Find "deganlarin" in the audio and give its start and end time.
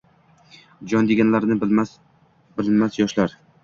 1.13-1.63